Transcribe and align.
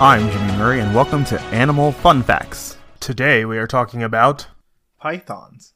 I'm 0.00 0.28
Jimmy 0.28 0.58
Murray, 0.58 0.80
and 0.80 0.92
welcome 0.92 1.24
to 1.26 1.40
Animal 1.40 1.92
Fun 1.92 2.24
Facts. 2.24 2.76
Today 2.98 3.44
we 3.44 3.58
are 3.58 3.66
talking 3.68 4.02
about 4.02 4.44
Pythons. 4.98 5.74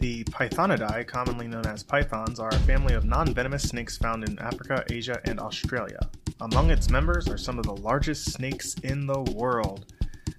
The 0.00 0.22
Pythonidae, 0.24 1.06
commonly 1.06 1.48
known 1.48 1.64
as 1.66 1.82
pythons, 1.82 2.38
are 2.38 2.50
a 2.50 2.58
family 2.60 2.92
of 2.92 3.06
non 3.06 3.32
venomous 3.32 3.62
snakes 3.62 3.96
found 3.96 4.28
in 4.28 4.38
Africa, 4.38 4.84
Asia, 4.90 5.18
and 5.24 5.40
Australia. 5.40 5.98
Among 6.42 6.70
its 6.70 6.90
members 6.90 7.26
are 7.26 7.38
some 7.38 7.58
of 7.58 7.64
the 7.64 7.76
largest 7.76 8.30
snakes 8.30 8.74
in 8.82 9.06
the 9.06 9.22
world. 9.34 9.94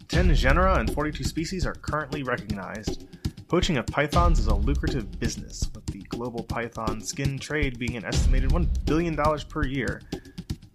10 0.07 0.35
genera 0.35 0.77
and 0.77 0.93
42 0.93 1.23
species 1.23 1.65
are 1.65 1.73
currently 1.73 2.21
recognized. 2.21 3.07
Poaching 3.47 3.77
of 3.77 3.87
pythons 3.87 4.37
is 4.37 4.47
a 4.47 4.53
lucrative 4.53 5.19
business, 5.19 5.63
with 5.73 5.85
the 5.87 6.03
global 6.09 6.43
python 6.43 7.01
skin 7.01 7.39
trade 7.39 7.79
being 7.79 7.97
an 7.97 8.05
estimated 8.05 8.51
$1 8.51 8.85
billion 8.85 9.15
per 9.49 9.65
year. 9.65 10.01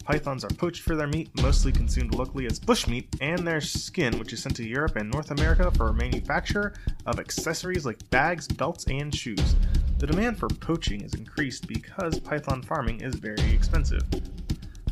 Pythons 0.04 0.44
are 0.44 0.50
poached 0.50 0.82
for 0.82 0.96
their 0.96 1.06
meat, 1.06 1.30
mostly 1.40 1.70
consumed 1.70 2.14
locally 2.14 2.46
as 2.46 2.58
bushmeat, 2.58 3.06
and 3.20 3.46
their 3.46 3.60
skin, 3.60 4.18
which 4.18 4.32
is 4.32 4.42
sent 4.42 4.56
to 4.56 4.66
Europe 4.66 4.96
and 4.96 5.10
North 5.10 5.30
America 5.30 5.70
for 5.70 5.92
manufacture 5.92 6.74
of 7.06 7.20
accessories 7.20 7.86
like 7.86 8.10
bags, 8.10 8.48
belts, 8.48 8.84
and 8.88 9.14
shoes. 9.14 9.54
The 9.98 10.06
demand 10.08 10.38
for 10.38 10.48
poaching 10.48 11.02
is 11.02 11.14
increased 11.14 11.68
because 11.68 12.18
python 12.18 12.62
farming 12.62 13.00
is 13.00 13.14
very 13.14 13.52
expensive. 13.52 14.02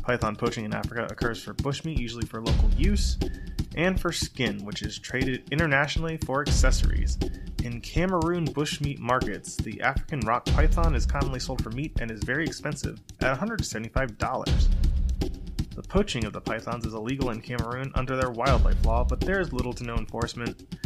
Python 0.01 0.35
poaching 0.35 0.65
in 0.65 0.73
Africa 0.73 1.07
occurs 1.11 1.43
for 1.43 1.53
bushmeat, 1.53 1.97
usually 1.97 2.25
for 2.25 2.41
local 2.41 2.69
use, 2.77 3.17
and 3.75 3.99
for 3.99 4.11
skin, 4.11 4.63
which 4.63 4.81
is 4.81 4.97
traded 4.97 5.43
internationally 5.51 6.17
for 6.25 6.41
accessories. 6.41 7.17
In 7.63 7.81
Cameroon 7.81 8.45
bushmeat 8.47 8.99
markets, 8.99 9.55
the 9.57 9.81
African 9.81 10.21
rock 10.21 10.45
python 10.45 10.95
is 10.95 11.05
commonly 11.05 11.39
sold 11.39 11.63
for 11.63 11.69
meat 11.69 11.99
and 11.99 12.09
is 12.09 12.23
very 12.23 12.45
expensive 12.45 12.99
at 13.19 13.37
$175. 13.37 14.90
The 15.81 15.87
poaching 15.87 16.25
of 16.25 16.33
the 16.33 16.41
pythons 16.41 16.85
is 16.85 16.93
illegal 16.93 17.31
in 17.31 17.41
Cameroon 17.41 17.91
under 17.95 18.15
their 18.15 18.29
wildlife 18.29 18.85
law, 18.85 19.03
but 19.03 19.19
there 19.19 19.39
is 19.39 19.51
little 19.51 19.73
to 19.73 19.83
no 19.83 19.95
enforcement. 19.95 20.77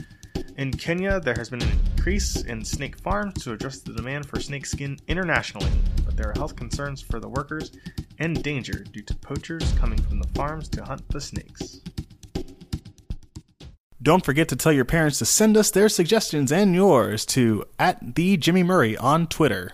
In 0.57 0.71
Kenya, 0.71 1.19
there 1.19 1.35
has 1.37 1.49
been 1.49 1.61
an 1.61 1.79
increase 1.97 2.43
in 2.43 2.63
snake 2.63 2.97
farms 2.99 3.43
to 3.43 3.51
address 3.51 3.79
the 3.79 3.91
demand 3.91 4.25
for 4.25 4.39
snake 4.39 4.65
skin 4.65 4.97
internationally, 5.09 5.69
but 6.05 6.15
there 6.15 6.29
are 6.29 6.33
health 6.37 6.55
concerns 6.55 7.01
for 7.01 7.19
the 7.19 7.27
workers 7.27 7.73
and 8.19 8.41
danger 8.41 8.85
due 8.93 9.01
to 9.01 9.15
poachers 9.15 9.73
coming 9.73 10.01
from 10.01 10.21
the 10.21 10.29
farms 10.29 10.69
to 10.69 10.83
hunt 10.85 11.01
the 11.09 11.19
snakes. 11.19 11.81
Don't 14.01 14.23
forget 14.23 14.47
to 14.47 14.55
tell 14.55 14.71
your 14.71 14.85
parents 14.85 15.19
to 15.19 15.25
send 15.25 15.57
us 15.57 15.71
their 15.71 15.89
suggestions 15.89 16.53
and 16.53 16.73
yours 16.73 17.25
to 17.27 17.65
at 17.77 18.15
the 18.15 18.37
Jimmy 18.37 18.63
Murray 18.63 18.95
on 18.95 19.27
Twitter. 19.27 19.73